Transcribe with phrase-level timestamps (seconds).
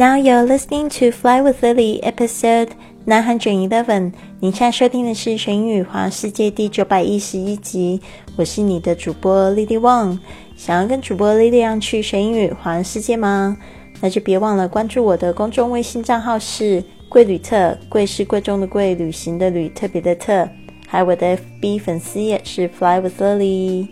[0.00, 2.70] Now you're listening to Fly with Lily, episode
[3.04, 4.12] nine hundred eleven。
[4.40, 8.00] 你现在收听的是《全英语环世界》第九百一十一集。
[8.34, 10.18] 我是你的主播 Lily Wang。
[10.56, 13.54] 想要跟主播 Lily 样去学英语环世界吗？
[14.00, 20.48] 那就别忘了关注我的公众微信账号是贵旅特，贵是贵重的贵，旅行的旅，特别的特。
[20.88, 23.88] 还有我的 FB 粉丝页是 Fly with Lily。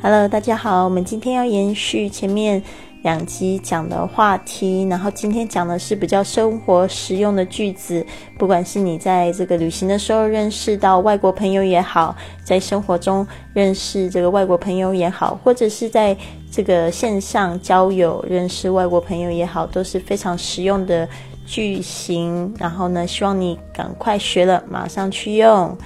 [0.00, 2.62] Hello，大家好，我们今天要延续前面。
[3.06, 8.04] 两集讲的话题，然后今天讲的是比较生活实用的句子。
[8.36, 13.24] 不管是你在这个旅行的时候认识到外国朋友也好，在生活中
[13.54, 16.16] 认识这个外国朋友也好，或者是在
[16.50, 21.08] 这个线上交友认识外国朋友也好，都是非常实用的
[21.46, 22.52] 句型。
[22.58, 25.78] 然后呢，希望你赶快学了，马上去用。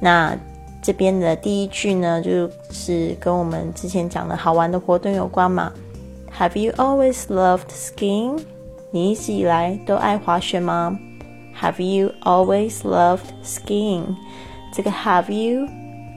[0.00, 0.34] 那
[0.80, 5.70] 这边的第一句呢，就是跟我们之前讲的好玩的活动有关嘛。
[6.38, 8.40] Have you always loved skiing？
[8.90, 10.98] 你一直以来都爱滑雪吗
[11.60, 14.16] ？Have you always loved skiing？
[14.72, 15.68] 这个 Have you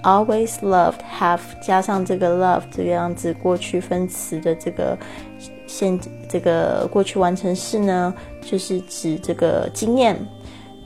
[0.04, 4.98] always loved have 加上这个 love 这个样子过去分词的这个
[5.68, 6.00] 现
[6.30, 10.18] 这个过去完成式呢，就是指这个经验。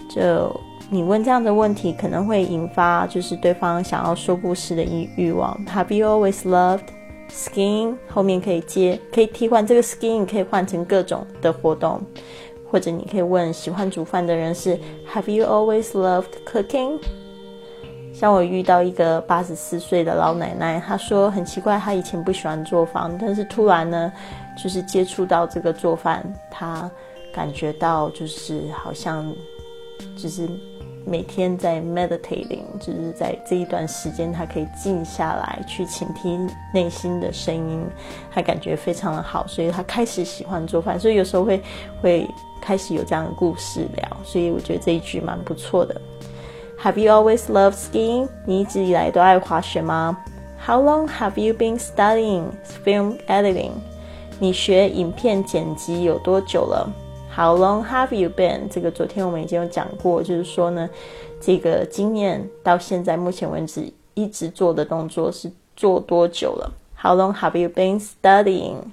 [0.09, 0.53] 就
[0.89, 5.55] 你问这样的问题，可能会引发就是对方想要说故事的欲欲望。
[5.67, 6.85] Have you always loved？
[7.31, 12.01] Skin 后面可以接，可以替换这个 skin，可以换成各种的活动，
[12.69, 14.77] 或者你可以问喜欢煮饭的人是
[15.13, 16.99] Have you always loved cooking？
[18.13, 24.11] 像我遇到一个八十四岁的老奶奶，她说很奇怪，她以前不喜欢做饭，但是突然呢，
[24.61, 26.89] 就是接触到这个做饭，她
[27.33, 29.33] 感觉到就是好像
[30.17, 30.49] 就是。
[31.09, 37.83] 每天在 meditating，就是在这一段时间，他可以静下来去倾听内心的声音，
[38.31, 40.99] 他感觉非常的好，所以他开始喜欢做饭。
[40.99, 41.59] 所以有时候会
[41.99, 42.29] 会
[42.61, 45.99] 开始有这样的故事聊，所以我觉得这一句蛮不错的。
[46.83, 48.29] Have you always loved skiing？
[48.45, 50.15] 你一直以来都爱滑雪吗
[50.63, 52.43] ？How long have you been studying
[52.85, 53.71] film editing？
[54.37, 56.87] 你学影片剪辑有多久了
[57.39, 58.67] ？How long have you been？
[58.67, 60.89] 这个昨天我们已经有讲过，就是说呢，
[61.39, 68.91] 这个经验到现在目前为止一直做的动作是做多久了？How long have you been studying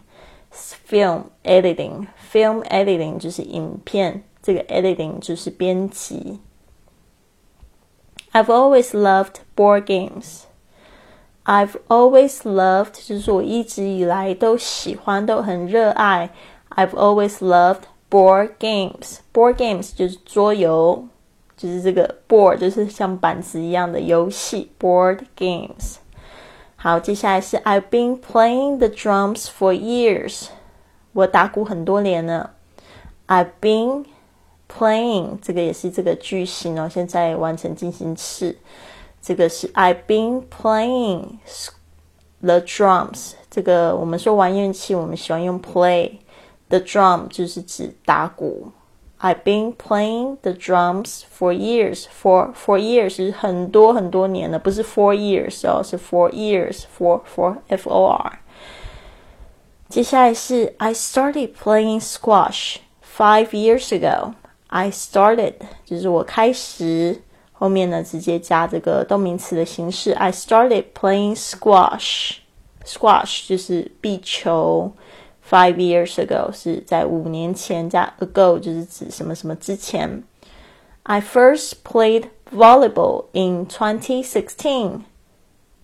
[0.89, 2.07] film editing?
[2.33, 6.39] Film editing 就是影片，这个 editing 就是编辑。
[8.31, 10.43] I've always loved board games.
[11.47, 16.31] I've always loved 就是我一直以来都喜欢，都很热爱。
[16.77, 21.08] I've always loved Board games, board games 就是桌游，
[21.56, 24.70] 就是这个 board 就是像板子一样的游戏。
[24.78, 25.96] Board games。
[26.76, 30.48] 好，接下来是 I've been playing the drums for years。
[31.14, 32.52] 我打鼓很多年了。
[33.28, 34.06] I've been
[34.68, 36.90] playing，这个也是这个句型哦。
[36.90, 38.58] 现在完成进行式，
[39.22, 41.38] 这个是 I've been playing
[42.42, 43.36] the drums。
[43.50, 46.18] 这个我们说玩乐器，我们喜欢用 play。
[46.70, 48.72] The drum 就是指打鼓。
[49.20, 52.06] I've been playing the drums for years.
[52.06, 56.86] For for years 是很多很多年了，不是 four years 哦，是 for years.
[56.98, 58.40] For for f o r。
[59.90, 64.34] 接下来是 I started playing squash five years ago.
[64.68, 65.56] I started
[65.86, 70.14] 就是我开始，后面呢直接加这个动名词的形式。
[70.14, 72.38] I started playing squash.
[72.86, 74.94] Squash 就是壁球。
[75.46, 80.24] Five years ago 是在五年前，加 ago 就是指什么什么之前。
[81.04, 85.02] I first played volleyball in 2016.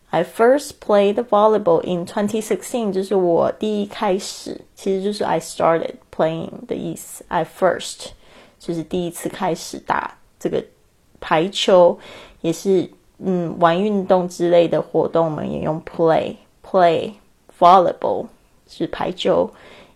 [0.09, 7.25] I first played volleyball in 2016，就是我第一开始，其实就是 I started playing 的意思。
[7.27, 8.11] I first
[8.57, 10.63] 就是第一次开始打这个
[11.19, 11.99] 排球，
[12.39, 17.13] 也是嗯玩运动之类的活动，我们也用 play play
[17.59, 18.27] volleyball。
[18.76, 19.50] 是排九。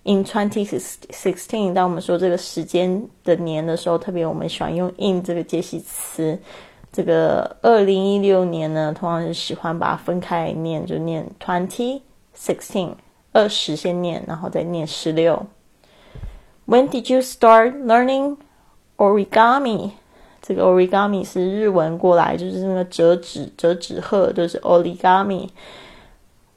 [0.04, 6.38] In twenty sixteen，当我们说这个时间的年的时候，特别我们喜欢用 in 这个介系词。
[6.92, 12.00] 这个二零一六年呢，通常是喜欢把它分开念，就念 twenty
[12.38, 12.90] sixteen，
[13.32, 15.44] 二十先念，然后再念十六。
[16.68, 18.36] When did you start learning
[18.96, 19.90] origami？
[20.40, 25.48] 这个 origami 是日文过来，就是那个折纸、折纸鹤，就是 origami。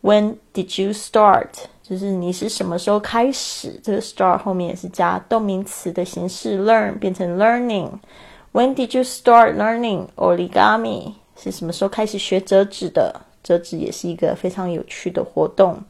[0.03, 1.65] When did you start？
[1.88, 3.78] 就是你是什么时候开始？
[3.82, 11.14] 这个 start 后面也是加动名词的形式，learn 变成 learning。When did you start learning origami？
[11.36, 13.20] 是什么时候开始学折纸的？
[13.42, 15.82] 折纸也是一个非常有趣的活动。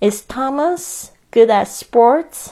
[0.00, 2.48] Is Thomas good at sports？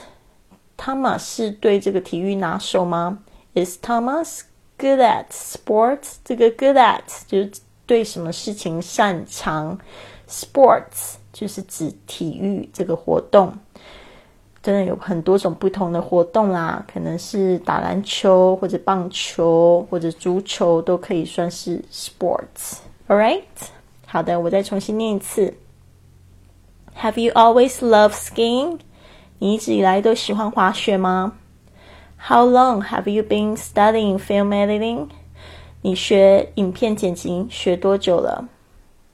[0.77, 3.19] Thomas 是对这个体育拿手吗？
[3.53, 4.41] Is Thomas
[4.77, 6.17] good at sports？
[6.23, 7.51] 这个 good at 就是
[7.85, 9.79] 对什么事情擅长，
[10.27, 13.50] sports 就是指体育这个活动。
[14.62, 22.80] 真的有很多种不同的活动啦，可能是打篮球或者棒球或者足球都可以算是 sports。
[23.08, 23.40] All right，
[24.06, 25.54] 好的，我再重新念一次。
[27.00, 28.80] Have you always loved skiing？
[29.38, 31.32] 你一直以来都喜欢滑雪吗
[32.18, 35.08] ？How long have you been studying film editing？
[35.80, 38.46] 你学影片剪辑学多久了？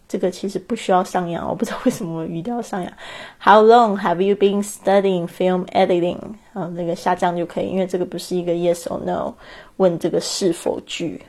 [0.08, 2.92] 这个其实不需要上扬，我不知道为什么语调上扬。
[3.40, 6.18] How long have you been studying film editing？
[6.54, 9.34] 啊，那个下降就可以，因为这个不是一个 yes or no，
[9.78, 11.22] 问这个是否句。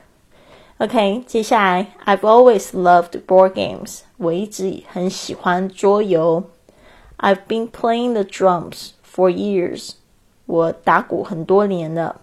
[0.79, 3.99] OK，接下来，I've always loved board games。
[4.17, 6.43] 我一直很喜欢桌游。
[7.19, 9.91] I've been playing the drums for years。
[10.45, 12.19] 我打鼓很多年了。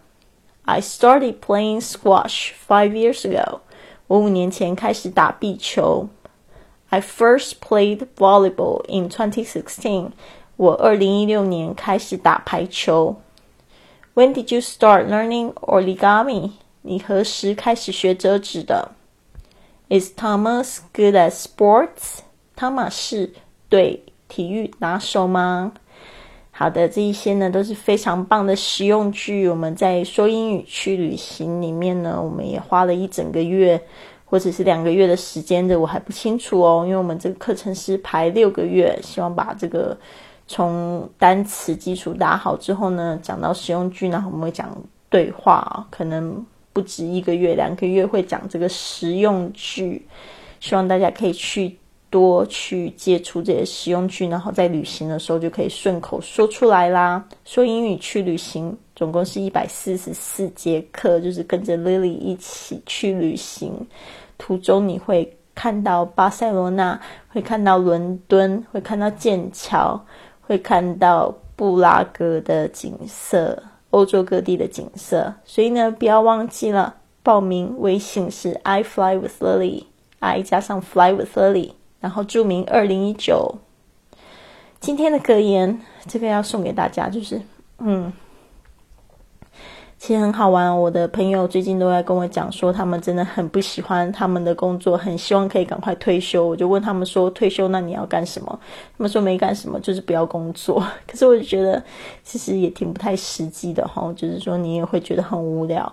[0.65, 3.61] I started playing squash five years ago。
[4.09, 6.07] 我五年前开始打壁球。
[6.96, 10.12] I first played volleyball in 2016.
[10.56, 13.18] 我二零一六年开始打排球。
[14.14, 16.52] When did you start learning origami?
[16.84, 18.92] 你何时开始学折纸的
[19.90, 22.20] ？Is Thomas good at sports?
[22.56, 23.34] 汤马士
[23.68, 25.74] 对体育拿手吗？
[26.52, 29.50] 好的，这一些呢都是非常棒的实用句。
[29.50, 33.86] 我们在说英语去旅行里面呢，我们也花了一整个月。
[34.36, 39.98] 或者是两个月的时间的，我还不清楚哦，因为我们这个课程是排六个月，希望把这个
[40.46, 44.78] 从单词基础打好之后呢，讲到实用句，然后我们会讲
[45.10, 50.06] 对话，可能不止一个月，两个月会讲这个实用句，
[50.60, 51.74] 希望大家可以去
[52.10, 57.26] 多去接触这些实用句，然后在旅行的时候就可以顺口说出来啦。
[57.46, 58.78] 说英语去旅行。
[58.98, 63.74] 总共是一百四十四节课，就是跟着 Lily 一起去旅行。
[64.38, 67.00] 途中你会看到巴塞罗那，
[67.30, 70.00] 会看到伦敦，会看到剑桥，
[70.42, 73.62] 会看到布拉格的景色，
[73.92, 75.34] 欧洲各地的景色。
[75.46, 83.56] 所以呢，不要忘记了报名微信是 I fly with Lily，I 加上 fly with Lily，然后注明二零一九。
[84.80, 87.42] 今天的格言，这个要送给大家，就是
[87.80, 88.12] 嗯。
[90.06, 96.48] 其实很好玩，我的朋友最近都在跟我讲说，他们真的很不喜欢他们的工作，很希望可以赶快退休。
[96.48, 98.60] 我就问他们说，退休那你要干什么？
[98.96, 100.80] 他们说没干什么，就是不要工作。
[101.08, 101.84] 可是我就觉得，
[102.22, 105.92] 其实也挺不太实际的哈，就是说你也会觉得很无聊。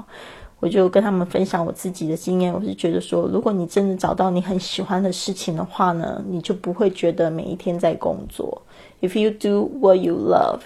[0.61, 8.61] 我就跟他们分享我自己的经验，我是觉得说，如果你真的找到你很喜欢的事情的话呢，你就不会觉得每一天在工作。
[9.01, 10.61] If you do what you love,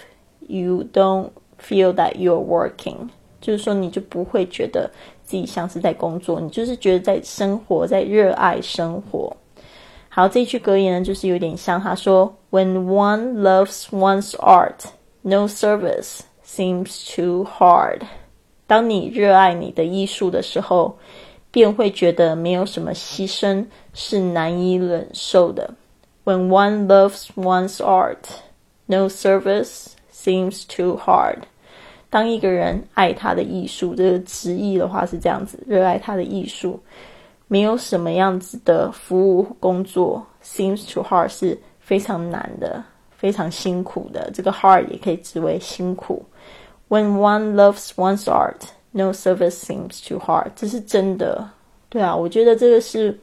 [0.49, 3.07] you don't feel that you're working.
[3.47, 4.91] 就是说，你就不会觉得
[5.23, 9.33] 自己像是在工作，你就是觉得在生活，在热爱生活。
[10.09, 14.83] 好，这句格言呢，就是有点像他说：“When one loves one's art,
[15.21, 18.01] no service seems too hard。”
[18.67, 20.97] 当你热爱你的艺术的时候，
[21.51, 25.73] 便会觉得没有什么牺牲是难以忍受的。
[26.25, 28.25] When one loves one's art,
[28.87, 31.43] no service seems too hard。
[32.09, 36.79] 当一个人爱他的艺术，这个直译的话是这样子：热爱他的艺术，
[37.47, 44.31] 没有什么样子的服务工作 seems too hard 是非常难的、非常辛苦的。
[44.33, 46.23] 这个 hard 也可以指为辛苦。
[46.87, 48.61] When one loves one's art,
[48.91, 50.51] no service seems too hard。
[50.55, 51.49] 这是真的，
[51.89, 53.19] 对啊，我觉得这个是，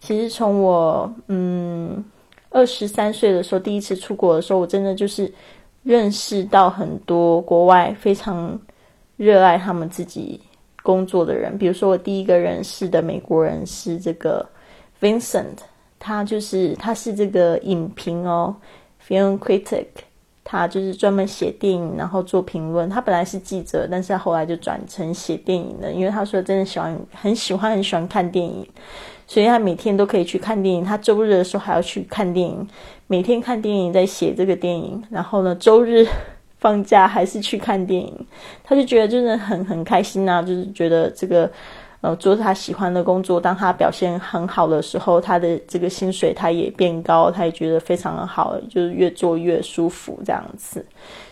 [0.00, 2.04] 其实从我嗯
[2.50, 5.32] 二十三岁的时候第一次出国的时候，我真的就是。
[5.82, 8.58] 认识到很多国外非常
[9.16, 10.40] 热爱他们自己
[10.82, 14.46] 工作的人，比如说我第一个认识的美国人是这个
[15.00, 15.58] Vincent，
[15.98, 18.54] 他就是他是这个影评哦
[19.06, 19.86] ，film critic，
[20.44, 22.88] 他就是专门写电影然后做评论。
[22.88, 28.66] 他本来是记者，但是他后来就转成写电影的，因为他说真的喜欢很喜欢很喜欢看电影。
[29.30, 32.66] 所以他每天都可以去看电影，他周日的时候还要去看电影，
[33.06, 36.04] 每天看电影在写这个电影，然后呢，周日
[36.58, 38.26] 放假还是去看电影，
[38.64, 41.48] 他就觉得真的很很开心呐，就是觉得这个
[42.00, 50.84] 呃做他喜欢的工作，当他表现很好的时候，他的这个薪水他也变高，他也觉得非常的好，就是越做越舒服这样子。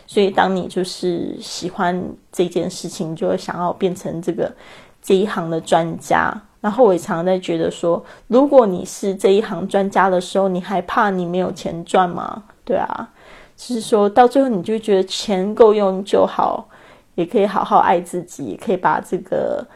[0.07, 2.01] 所以当你就是喜欢
[2.31, 4.55] 这件事情，就会想要变成这个
[5.03, 6.33] 这一行的专家。
[6.61, 12.43] 然后我也常常在觉得说，如果你是这一行专家的时候，你还怕你没有钱赚吗？
[12.65, 13.09] 对啊，
[13.57, 16.69] 就是说到最后，你就觉得钱够用就好，
[17.15, 19.67] 也可以好好爱自己，也可以把这个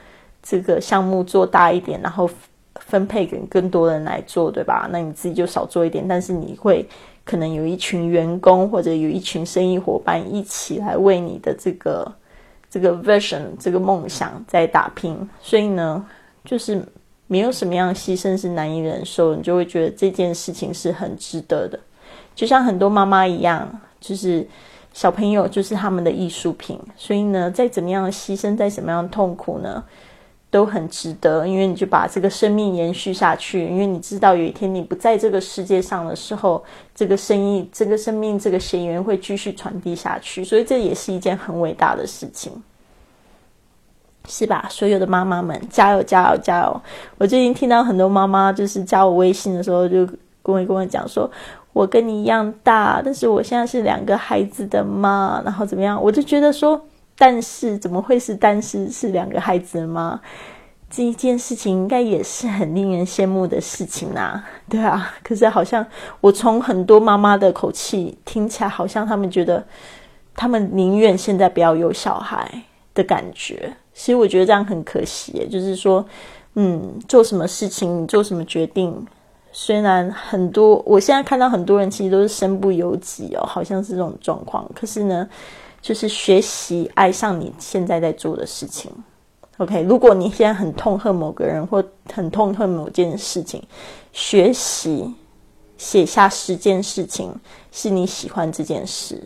[0.42, 2.28] 这个项目做大一点，然后
[2.74, 4.88] 分配给更多人来做，对吧？
[4.90, 6.86] 那你自己就少做一点，但是你会
[7.24, 12.12] 可能有一群员工或者有一群生意伙伴一起来为你的这个
[12.68, 16.04] 这个 vision 这个梦想在打拼，所以呢，
[16.44, 16.84] 就是
[17.26, 21.78] 没有什么样的牺牲是难以忍受，你就会觉得这件事情是很值得的。
[22.34, 24.46] 就像很多妈妈一样，就是
[24.92, 29.82] 小朋友就是他们的艺术品，所以呢，再怎么样牺牲，再怎么样痛苦呢，
[30.50, 31.46] 都很值得。
[31.46, 36.62] 因为你就把这个生命延续下去，因为你知道有一天你不在这个世界上的时候，
[36.94, 42.52] 这个生意、这个生命、这个血缘会继续传递下去，所以这也是一件很伟大的事情，
[44.28, 44.66] 是吧？
[44.70, 46.82] 所有的妈妈们，加油、加油、加油！
[47.18, 50.06] 我最近听到很多妈妈就是加我微信的时候，就
[50.42, 51.30] 跟我跟我讲说。
[51.74, 55.98] 我跟你一样大，但是我现在是两个孩子的妈，然后怎么样？
[56.02, 56.78] 我就觉得说，
[57.16, 60.20] 但是怎么会是但是是两个孩子的妈？
[60.90, 65.14] 这一件事情应该也是很令人羡慕的事情呐，对啊。
[65.24, 65.86] 可是好像
[66.20, 69.64] 我从很多妈妈的口气听起来，好像他们觉得
[70.34, 73.74] 他们宁愿现在不要有小孩的感觉。
[73.94, 76.04] 其实我觉得这样很可惜，就是说，
[76.54, 79.06] 嗯，做什么事情，做什么决定。
[79.54, 84.66] 虽然很多，我现在看到很多人其实都是身不由己哦，好像是这种状况。
[84.74, 85.28] 可是呢，
[85.82, 88.90] 就是学习爱上你现在在做的事情。
[89.58, 93.62] OK，如果你现在很痛恨某个人或很痛恨某件事情，
[94.10, 95.14] 学习
[95.76, 97.30] 写下十件事情
[97.70, 99.22] 是你喜欢这件事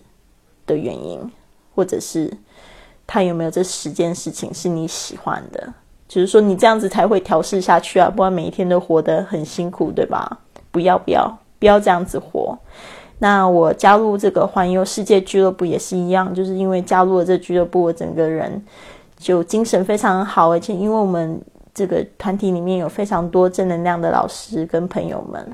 [0.67, 1.21] 的原因，
[1.77, 2.29] 或者是
[3.07, 5.73] 他有没有这十件事情是你喜欢的。
[6.09, 10.39] 就是说，你这样子才会调试下去啊，不然每一天都活得很辛苦，对吧？
[10.71, 12.57] 不要不要不要这样子活。
[13.19, 18.65] 那我加入这个环游世界俱乐部也是一样，就是因为加入了这俱乐部，我整个人
[19.19, 21.43] 就精神非常好，而且因为我们
[21.75, 25.45] 这个团体里面有非常多正能量的老师跟朋友们，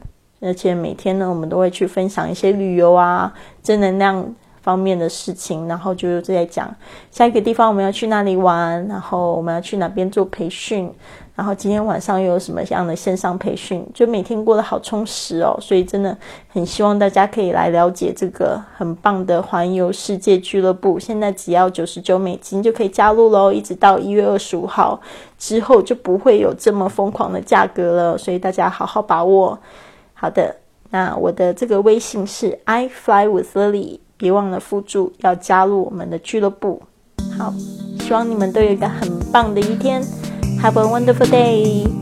[0.40, 3.32] 而且每天呢，我们都会去分享一些旅游啊，
[3.62, 4.34] 正能量。
[4.62, 6.74] 方面的事情，然后就在讲
[7.10, 10.90] 下一个地方我们要去哪里玩，然后我们要去哪边做培训，
[11.34, 15.56] 然后今天晚上又有什么样的线上培训，就每天过得好充实哦。
[15.60, 16.16] 所以真的
[16.48, 20.98] 很希望大家可以来了解这个很棒的环游世界俱乐部。
[20.98, 25.00] 现在只要九十九美金就可以加入喽，一直到一月二十五号
[25.36, 29.58] 之后就不会有这么疯狂的价格了，所以大家好好把握。
[30.14, 30.54] 好的，
[30.90, 33.98] 那我的这个微信是 I fly with Lily。
[34.22, 36.80] 别忘了附注要加入我们的俱乐部。
[37.36, 37.52] 好，
[37.98, 40.00] 希望你们都有一个很棒的一天。
[40.62, 42.01] Have a wonderful day.